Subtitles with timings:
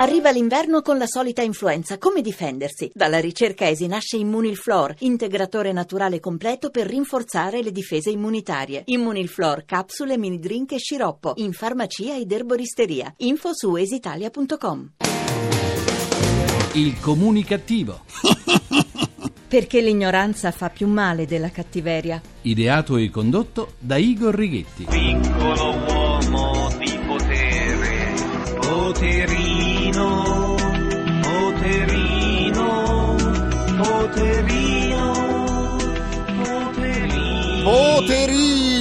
[0.00, 1.98] Arriva l'inverno con la solita influenza.
[1.98, 2.90] Come difendersi?
[2.94, 8.80] Dalla ricerca ESI nasce Immunilflor, integratore naturale completo per rinforzare le difese immunitarie.
[8.86, 11.34] Immunilflor, capsule, mini drink e sciroppo.
[11.36, 13.12] In farmacia ed erboristeria.
[13.18, 14.92] Info su esitalia.com.
[16.72, 18.00] Il comunicativo.
[19.48, 22.22] Perché l'ignoranza fa più male della cattiveria.
[22.40, 24.86] Ideato e condotto da Igor Righetti.
[24.88, 28.14] piccolo uomo di potere,
[28.60, 30.29] poterino, poterino,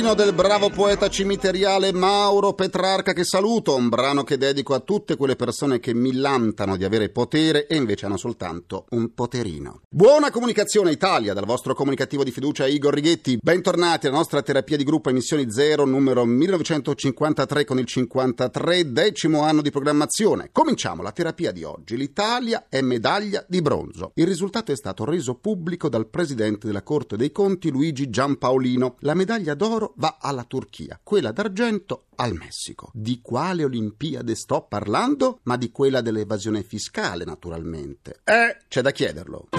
[0.09, 5.15] Poterino del bravo poeta cimiteriale Mauro Petrarca che saluto, un brano che dedico a tutte
[5.15, 9.81] quelle persone che millantano di avere potere e invece hanno soltanto un poterino.
[9.87, 13.37] Buona comunicazione Italia dal vostro comunicativo di fiducia Igor Righetti.
[13.39, 19.61] Bentornati alla nostra terapia di gruppo emissioni 0 numero 1953 con il 53 decimo anno
[19.61, 20.49] di programmazione.
[20.51, 21.95] Cominciamo la terapia di oggi.
[21.97, 24.11] L'Italia è medaglia di bronzo.
[24.15, 28.95] Il risultato è stato reso pubblico dal presidente della Corte dei Conti Luigi Giampaolino.
[29.01, 32.89] La medaglia d'oro va alla Turchia, quella d'argento al Messico.
[32.93, 35.39] Di quale Olimpiade sto parlando?
[35.43, 38.21] Ma di quella dell'evasione fiscale, naturalmente.
[38.23, 39.49] Eh, c'è da chiederlo.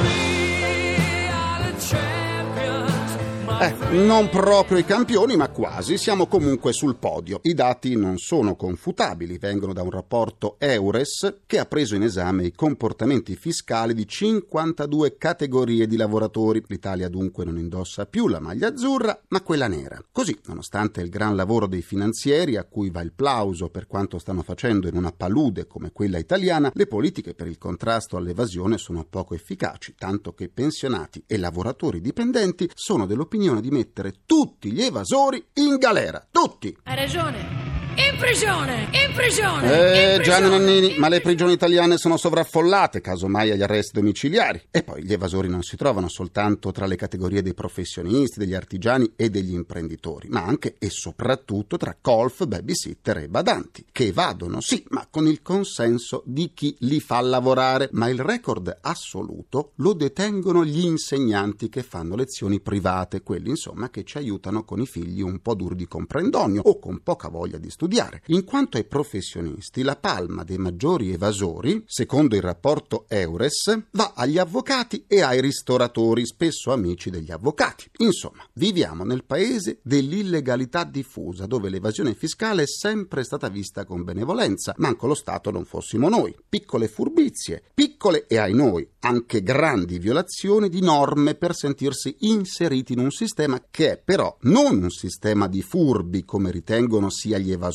[3.62, 5.98] Eh, non proprio i campioni, ma quasi.
[5.98, 7.40] Siamo comunque sul podio.
[7.42, 12.46] I dati non sono confutabili, vengono da un rapporto Eures che ha preso in esame
[12.46, 16.62] i comportamenti fiscali di 52 categorie di lavoratori.
[16.68, 20.02] L'Italia dunque non indossa più la maglia azzurra, ma quella nera.
[20.10, 24.40] Così, nonostante il gran lavoro dei finanzieri, a cui va il plauso per quanto stanno
[24.40, 29.34] facendo in una palude come quella italiana, le politiche per il contrasto all'evasione sono poco
[29.34, 35.78] efficaci, tanto che pensionati e lavoratori dipendenti sono dell'opinione di mettere tutti gli evasori in
[35.78, 36.24] galera.
[36.30, 36.76] Tutti!
[36.84, 37.59] Hai ragione.
[38.08, 38.88] In prigione!
[38.92, 39.72] In prigione!
[39.72, 43.92] Eh, in Gianni prigione, Nannini, in ma le prigioni italiane sono sovraffollate, casomai agli arresti
[43.92, 44.62] domiciliari.
[44.70, 49.12] E poi gli evasori non si trovano soltanto tra le categorie dei professionisti, degli artigiani
[49.16, 54.82] e degli imprenditori, ma anche e soprattutto tra colf, babysitter e badanti, che evadono, sì,
[54.88, 57.90] ma con il consenso di chi li fa lavorare.
[57.92, 64.04] Ma il record assoluto lo detengono gli insegnanti che fanno lezioni private, quelli insomma che
[64.04, 67.68] ci aiutano con i figli un po' duri di comprendonio o con poca voglia di
[67.68, 67.88] studiare.
[68.26, 74.38] In quanto ai professionisti, la palma dei maggiori evasori, secondo il rapporto Eures, va agli
[74.38, 77.90] avvocati e ai ristoratori, spesso amici degli avvocati.
[77.98, 84.74] Insomma, viviamo nel paese dell'illegalità diffusa, dove l'evasione fiscale è sempre stata vista con benevolenza,
[84.76, 86.34] manco lo Stato non fossimo noi.
[86.48, 92.98] Piccole furbizie, piccole e ai noi anche grandi violazioni di norme per sentirsi inseriti in
[92.98, 97.69] un sistema che è però non un sistema di furbi come ritengono sia gli evasori,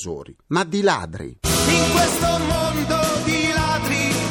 [0.47, 1.39] ma di ladri.
[1.67, 4.25] In questo mondo di ladri.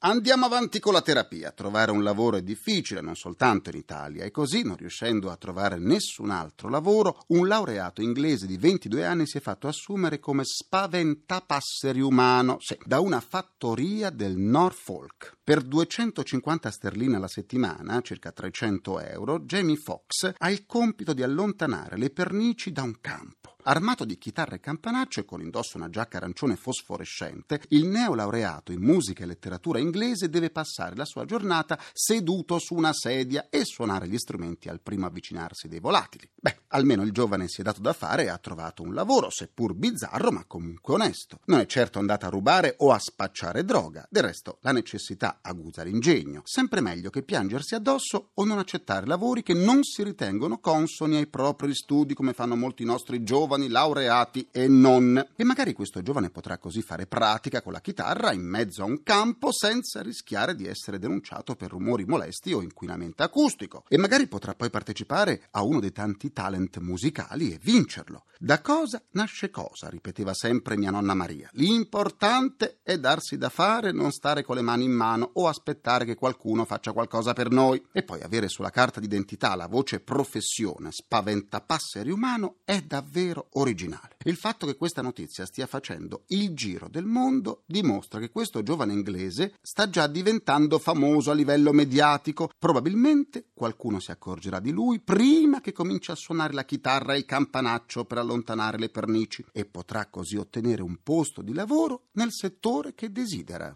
[0.00, 1.50] Andiamo avanti con la terapia.
[1.50, 5.78] Trovare un lavoro è difficile, non soltanto in Italia, e così, non riuscendo a trovare
[5.78, 12.00] nessun altro lavoro, un laureato inglese di 22 anni si è fatto assumere come spaventapasseri
[12.00, 15.36] umano sì, da una fattoria del Norfolk.
[15.42, 21.98] Per 250 sterline alla settimana, circa 300 euro, Jamie Fox ha il compito di allontanare
[21.98, 23.37] le pernici da un campo.
[23.70, 28.80] Armato di chitarra e campanaccio e con indosso una giacca arancione fosforescente, il neolaureato in
[28.80, 34.08] musica e letteratura inglese deve passare la sua giornata seduto su una sedia e suonare
[34.08, 36.30] gli strumenti al primo avvicinarsi dei volatili.
[36.34, 39.74] Beh, almeno il giovane si è dato da fare e ha trovato un lavoro, seppur
[39.74, 41.40] bizzarro, ma comunque onesto.
[41.44, 44.06] Non è certo andata a rubare o a spacciare droga.
[44.08, 46.40] Del resto, la necessità aguza l'ingegno.
[46.46, 51.26] Sempre meglio che piangersi addosso o non accettare lavori che non si ritengono consoni ai
[51.26, 55.26] propri studi, come fanno molti nostri giovani laureati e non.
[55.34, 59.02] E magari questo giovane potrà così fare pratica con la chitarra in mezzo a un
[59.02, 63.84] campo senza rischiare di essere denunciato per rumori molesti o inquinamento acustico.
[63.88, 68.24] E magari potrà poi partecipare a uno dei tanti talent musicali e vincerlo.
[68.38, 71.50] Da cosa nasce cosa, ripeteva sempre mia nonna Maria.
[71.54, 76.14] L'importante è darsi da fare, non stare con le mani in mano o aspettare che
[76.14, 77.84] qualcuno faccia qualcosa per noi.
[77.90, 84.16] E poi avere sulla carta d'identità la voce professione spaventapasseri umano è davvero originale.
[84.24, 88.92] Il fatto che questa notizia stia facendo il giro del mondo dimostra che questo giovane
[88.92, 92.50] inglese sta già diventando famoso a livello mediatico.
[92.58, 97.24] Probabilmente qualcuno si accorgerà di lui prima che cominci a suonare la chitarra e il
[97.24, 102.94] campanaccio per allontanare le pernici e potrà così ottenere un posto di lavoro nel settore
[102.94, 103.74] che desidera.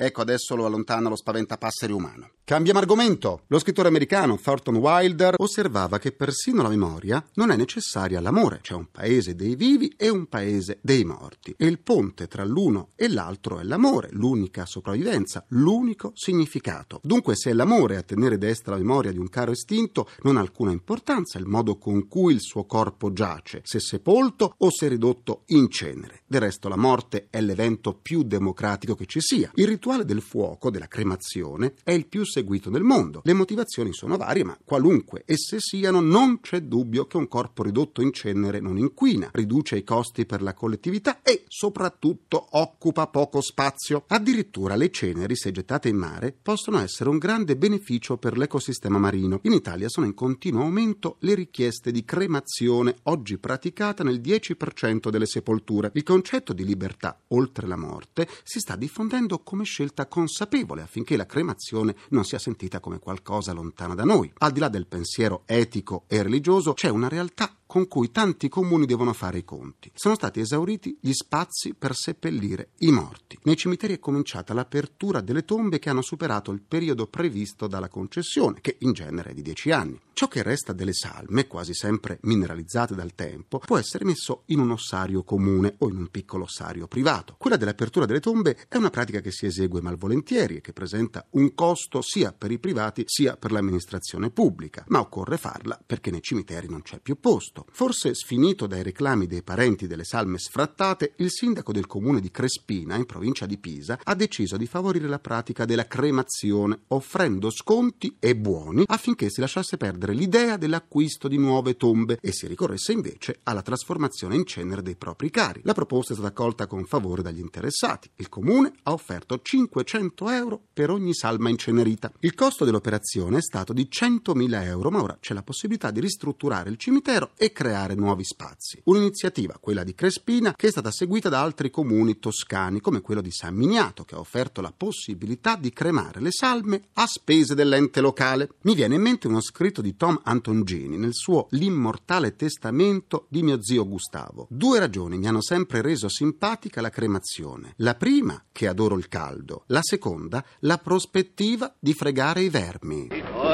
[0.00, 2.30] Ecco adesso lo allontana lo spaventapasseri umano.
[2.48, 3.42] Cambiamo argomento.
[3.48, 8.60] Lo scrittore americano Thornton Wilder osservava che persino la memoria non è necessaria all'amore.
[8.62, 11.54] C'è un paese dei vivi e un paese dei morti.
[11.58, 17.00] E il ponte tra l'uno e l'altro è l'amore, l'unica sopravvivenza, l'unico significato.
[17.02, 20.40] Dunque, se è l'amore a tenere destra la memoria di un caro estinto, non ha
[20.40, 25.42] alcuna importanza il modo con cui il suo corpo giace, se sepolto o se ridotto
[25.48, 26.22] in cenere.
[26.26, 29.50] Del resto, la morte è l'evento più democratico che ci sia.
[29.56, 33.20] Il rituale del fuoco, della cremazione, è il più seguito nel mondo.
[33.24, 38.00] Le motivazioni sono varie, ma qualunque esse siano, non c'è dubbio che un corpo ridotto
[38.00, 44.04] in cenere non inquina, riduce i costi per la collettività e soprattutto occupa poco spazio.
[44.06, 49.40] Addirittura le ceneri, se gettate in mare, possono essere un grande beneficio per l'ecosistema marino.
[49.42, 55.26] In Italia sono in continuo aumento le richieste di cremazione, oggi praticata nel 10% delle
[55.26, 55.90] sepolture.
[55.94, 61.26] Il concetto di libertà oltre la morte si sta diffondendo come scelta consapevole affinché la
[61.26, 64.30] cremazione non sia sentita come qualcosa lontana da noi.
[64.38, 68.86] Al di là del pensiero etico e religioso c'è una realtà con cui tanti comuni
[68.86, 69.90] devono fare i conti.
[69.94, 73.38] Sono stati esauriti gli spazi per seppellire i morti.
[73.42, 78.60] Nei cimiteri è cominciata l'apertura delle tombe che hanno superato il periodo previsto dalla concessione,
[78.60, 80.00] che in genere è di 10 anni.
[80.18, 84.72] Ciò che resta delle salme, quasi sempre mineralizzate dal tempo, può essere messo in un
[84.72, 87.36] ossario comune o in un piccolo ossario privato.
[87.38, 91.54] Quella dell'apertura delle tombe è una pratica che si esegue malvolentieri e che presenta un
[91.54, 96.68] costo sia per i privati sia per l'amministrazione pubblica, ma occorre farla perché nei cimiteri
[96.68, 97.66] non c'è più posto.
[97.70, 102.96] Forse sfinito dai reclami dei parenti delle salme sfrattate, il sindaco del comune di Crespina,
[102.96, 108.34] in provincia di Pisa, ha deciso di favorire la pratica della cremazione, offrendo sconti e
[108.34, 113.62] buoni affinché si lasciasse perdere l'idea dell'acquisto di nuove tombe e si ricorresse invece alla
[113.62, 115.60] trasformazione in cenere dei propri cari.
[115.64, 118.10] La proposta è stata accolta con favore dagli interessati.
[118.16, 122.12] Il comune ha offerto 500 euro per ogni salma incenerita.
[122.20, 126.70] Il costo dell'operazione è stato di 100.000 euro, ma ora c'è la possibilità di ristrutturare
[126.70, 128.80] il cimitero e creare nuovi spazi.
[128.84, 133.30] Un'iniziativa, quella di Crespina, che è stata seguita da altri comuni toscani, come quello di
[133.30, 138.50] San Miniato, che ha offerto la possibilità di cremare le salme a spese dell'ente locale.
[138.62, 143.60] Mi viene in mente uno scritto di Tom Antongini nel suo L'immortale testamento di mio
[143.60, 144.46] zio Gustavo.
[144.48, 147.74] Due ragioni mi hanno sempre reso simpatica la cremazione.
[147.78, 149.64] La prima, che adoro il caldo.
[149.66, 153.08] La seconda, la prospettiva di fregare i vermi.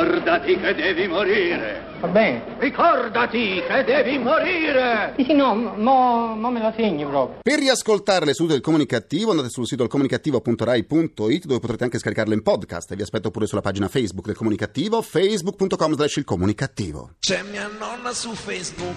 [0.04, 1.92] Ricordati che devi morire.
[2.00, 2.56] Va bene.
[2.58, 5.14] Ricordati che devi morire.
[5.16, 7.38] Sì, sì, no, mo, mo me la segni proprio.
[7.40, 12.42] Per riascoltare le sedute del comunicativo andate sul sito comunicativo.rai.it dove potrete anche scaricarle in
[12.42, 17.12] podcast e vi aspetto pure sulla pagina Facebook del comunicativo facebook.com slash il comunicativo.
[17.20, 18.96] C'è mia nonna su Facebook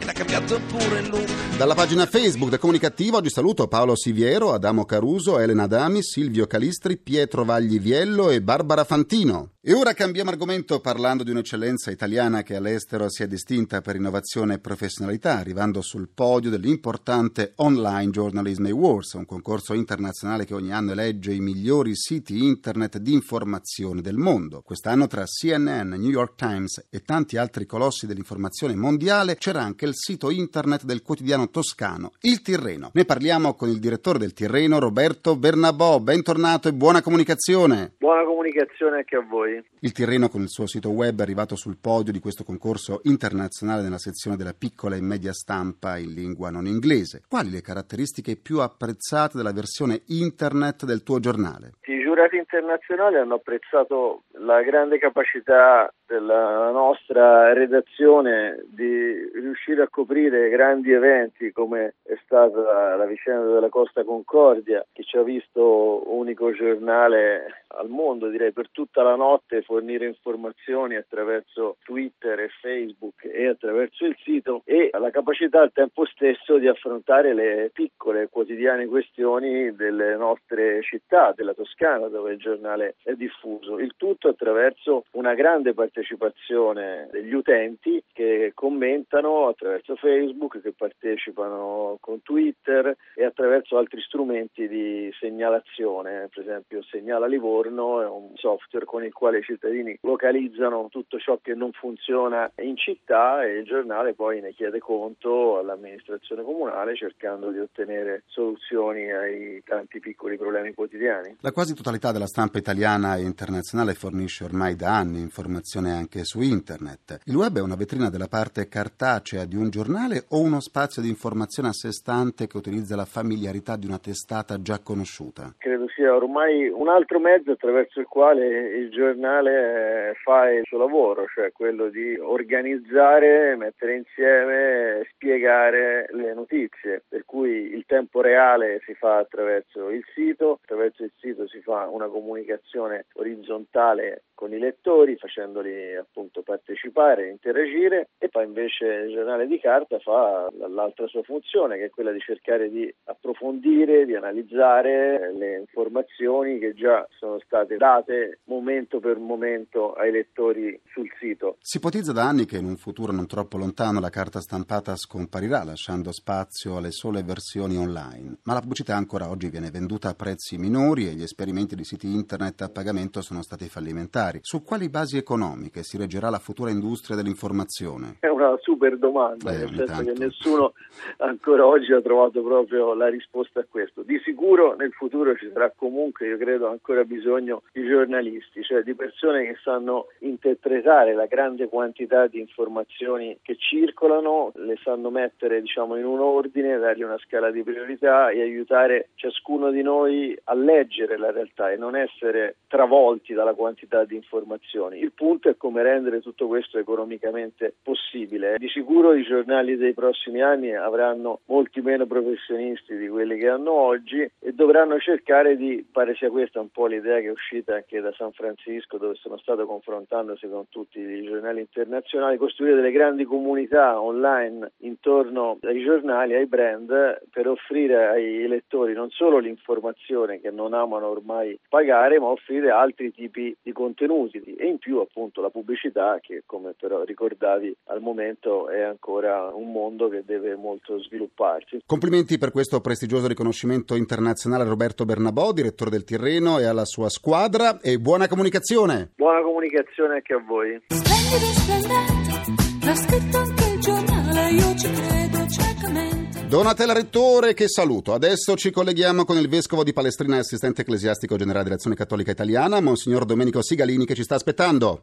[0.00, 1.56] e l'ha cambiato pure il look.
[1.58, 6.96] Dalla pagina Facebook del comunicativo oggi saluto Paolo Siviero, Adamo Caruso, Elena Adami, Silvio Calistri,
[6.96, 9.50] Pietro Vagliviello e Barbara Fantino.
[9.68, 14.54] E ora cambiamo argomento parlando di un'eccellenza italiana che all'estero si è distinta per innovazione
[14.54, 20.92] e professionalità, arrivando sul podio dell'importante Online Journalism Awards, un concorso internazionale che ogni anno
[20.92, 24.62] elegge i migliori siti internet di informazione del mondo.
[24.62, 29.96] Quest'anno tra CNN, New York Times e tanti altri colossi dell'informazione mondiale c'era anche il
[29.96, 32.90] sito internet del quotidiano toscano, Il Tirreno.
[32.92, 35.98] Ne parliamo con il direttore del Tirreno, Roberto Bernabò.
[35.98, 37.94] Bentornato e buona comunicazione.
[37.98, 39.55] Buona comunicazione anche a voi.
[39.80, 43.82] Il Tirreno con il suo sito web è arrivato sul podio di questo concorso internazionale
[43.82, 47.22] nella sezione della piccola e media stampa in lingua non inglese.
[47.28, 51.74] Quali le caratteristiche più apprezzate della versione internet del tuo giornale?
[51.86, 60.48] I giurati internazionali hanno apprezzato la grande capacità della nostra redazione di riuscire a coprire
[60.48, 66.52] grandi eventi come è stata la vicenda della Costa Concordia che ci ha visto unico
[66.52, 73.48] giornale al mondo direi per tutta la notte fornire informazioni attraverso Twitter e Facebook e
[73.48, 79.74] attraverso il sito e la capacità al tempo stesso di affrontare le piccole quotidiane questioni
[79.74, 83.78] delle nostre città, della Toscana dove il giornale è diffuso.
[83.78, 92.22] Il tutto attraverso una grande partecipazione degli utenti che commentano attraverso Facebook, che partecipano con
[92.22, 99.04] Twitter e attraverso altri strumenti di segnalazione, per esempio Segnala Livorno è un software con
[99.04, 104.14] il quale i cittadini localizzano tutto ciò che non funziona in città e il giornale
[104.14, 111.36] poi ne chiede conto all'amministrazione comunale cercando di ottenere soluzioni ai tanti piccoli problemi quotidiani.
[111.40, 116.24] La quasi totalità totalità della stampa italiana e internazionale fornisce ormai da anni informazione anche
[116.24, 117.20] su internet.
[117.24, 121.08] Il web è una vetrina della parte cartacea di un giornale o uno spazio di
[121.08, 125.54] informazione a sé stante che utilizza la familiarità di una testata già conosciuta?
[125.58, 131.24] Credo sia ormai un altro mezzo attraverso il quale il giornale fa il suo lavoro,
[131.34, 138.92] cioè quello di organizzare, mettere insieme, spiegare le notizie, per cui il tempo reale si
[138.94, 145.16] fa attraverso il sito, attraverso il sito si fa una comunicazione orizzontale con i lettori
[145.16, 151.78] facendoli appunto partecipare, interagire e poi invece il giornale di carta fa l'altra sua funzione
[151.78, 157.76] che è quella di cercare di approfondire, di analizzare le informazioni che già sono state
[157.76, 161.56] date momento per momento ai lettori sul sito.
[161.60, 165.64] Si ipotizza da anni che in un futuro non troppo lontano la carta stampata scomparirà
[165.64, 170.58] lasciando spazio alle sole versioni online, ma la pubblicità ancora oggi viene venduta a prezzi
[170.58, 174.40] minori e gli esperimenti di siti internet a pagamento sono stati fallimentari.
[174.42, 178.16] Su quali basi economiche si reggerà la futura industria dell'informazione?
[178.18, 180.12] È una super domanda, eh, nel senso tanto.
[180.12, 180.72] che nessuno
[181.18, 184.02] ancora oggi ha trovato proprio la risposta a questo.
[184.02, 188.94] Di sicuro nel futuro ci sarà comunque, io credo, ancora bisogno di giornalisti, cioè di
[188.94, 195.96] persone che sanno interpretare la grande quantità di informazioni che circolano, le sanno mettere diciamo
[195.96, 201.18] in un ordine, dargli una scala di priorità e aiutare ciascuno di noi a leggere
[201.18, 204.98] la realtà e non essere travolti dalla quantità di informazioni.
[204.98, 208.56] Il punto è come rendere tutto questo economicamente possibile.
[208.58, 213.72] Di sicuro i giornali dei prossimi anni avranno molti meno professionisti di quelli che hanno
[213.72, 218.00] oggi e dovranno cercare di, pare sia questa un po' l'idea che è uscita anche
[218.00, 223.24] da San Francisco dove sono stato confrontandosi con tutti i giornali internazionali, costruire delle grandi
[223.24, 230.50] comunità online intorno ai giornali, ai brand per offrire ai lettori non solo l'informazione che
[230.50, 235.40] non amano ormai pagare ma offrire altri tipi di contenuti contenuti e in più appunto
[235.40, 241.00] la pubblicità che come però ricordavi al momento è ancora un mondo che deve molto
[241.00, 241.80] svilupparsi.
[241.86, 247.08] Complimenti per questo prestigioso riconoscimento internazionale a Roberto Bernabò, direttore del Tirreno e alla sua
[247.08, 249.12] squadra e buona comunicazione.
[249.16, 250.80] Buona comunicazione anche a voi.
[250.86, 256.35] Splendido, splendente, l'ha scritto anche il giornale, io ci credo ciecamente.
[256.48, 258.14] Donatella Rettore, che saluto.
[258.14, 262.80] Adesso ci colleghiamo con il vescovo di Palestrina e assistente ecclesiastico generale dell'Azione Cattolica Italiana,
[262.80, 265.02] Monsignor Domenico Sigalini, che ci sta aspettando.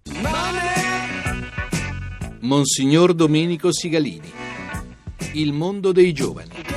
[2.39, 4.31] Monsignor Domenico Sigalini,
[5.33, 6.72] il mondo dei giovani.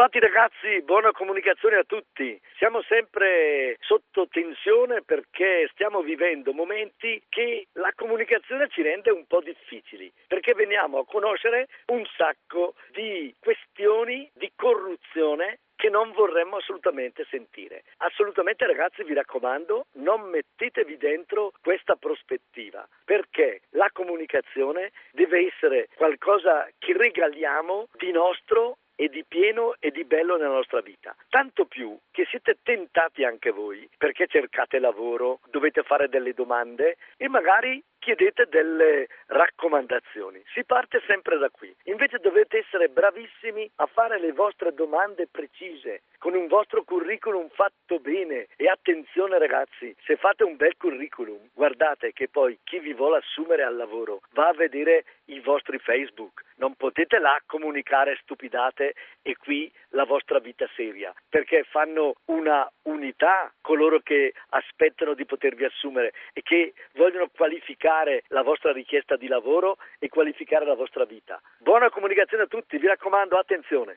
[0.00, 2.40] Bentrovati ragazzi, buona comunicazione a tutti.
[2.56, 9.42] Siamo sempre sotto tensione perché stiamo vivendo momenti che la comunicazione ci rende un po'
[9.42, 17.26] difficili, perché veniamo a conoscere un sacco di questioni di corruzione che non vorremmo assolutamente
[17.28, 17.82] sentire.
[17.98, 26.66] Assolutamente ragazzi vi raccomando, non mettetevi dentro questa prospettiva, perché la comunicazione deve essere qualcosa
[26.78, 31.16] che regaliamo di nostro e di pieno e di bello nella nostra vita.
[31.30, 37.26] Tanto più che siete tentati anche voi perché cercate lavoro, dovete fare delle domande e
[37.26, 40.42] magari chiedete delle raccomandazioni.
[40.52, 41.74] Si parte sempre da qui.
[41.84, 48.00] Invece dovete essere bravissimi a fare le vostre domande precise, con un vostro curriculum fatto
[48.00, 48.48] bene.
[48.56, 53.62] E attenzione ragazzi, se fate un bel curriculum, guardate che poi chi vi vuole assumere
[53.62, 56.42] al lavoro va a vedere i vostri Facebook.
[56.60, 63.50] Non potete là comunicare stupidate e qui la vostra vita seria, perché fanno una unità
[63.62, 69.78] coloro che aspettano di potervi assumere e che vogliono qualificare la vostra richiesta di lavoro
[69.98, 71.40] e qualificare la vostra vita.
[71.56, 73.96] Buona comunicazione a tutti, vi raccomando, attenzione.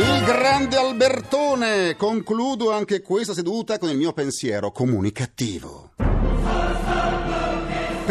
[0.00, 1.94] Il grande Albertone!
[1.94, 5.90] Concludo anche questa seduta con il mio pensiero comunicativo.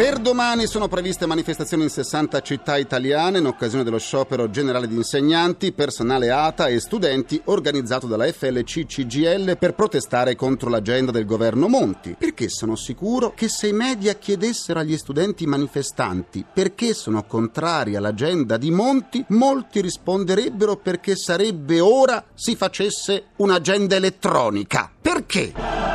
[0.00, 4.94] Per domani sono previste manifestazioni in 60 città italiane in occasione dello sciopero generale di
[4.94, 11.68] insegnanti, personale ATA e studenti organizzato dalla FLC CGL per protestare contro l'agenda del governo
[11.68, 12.16] Monti.
[12.18, 18.56] Perché sono sicuro che se i media chiedessero agli studenti manifestanti perché sono contrari all'agenda
[18.56, 24.90] di Monti, molti risponderebbero perché sarebbe ora si facesse un'agenda elettronica.
[24.98, 25.89] Perché?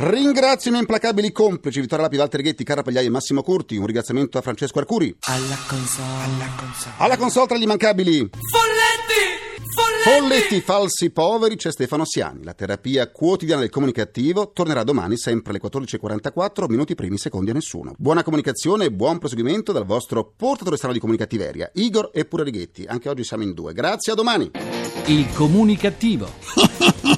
[0.00, 3.74] Ringrazio i miei implacabili complici Vittorio Lapi, Walter Ghetti, Carra Pagliai e Massimo Curti.
[3.74, 5.12] Un ringraziamento a Francesco Arcuri.
[5.22, 6.06] Alla console.
[6.22, 6.94] Alla console.
[6.98, 8.30] Alla console tra gli immancabili.
[8.30, 9.58] Folletti!
[10.04, 10.60] Folletti!
[10.60, 12.44] Falsi poveri c'è Stefano Siani.
[12.44, 17.92] La terapia quotidiana del comunicativo tornerà domani sempre alle 14.44, minuti primi, secondi a nessuno.
[17.98, 22.84] Buona comunicazione e buon proseguimento dal vostro portatore strano di comunicativeria, Igor e Pure Righetti.
[22.86, 23.72] Anche oggi siamo in due.
[23.72, 24.48] Grazie, a domani.
[25.06, 26.30] Il comunicativo.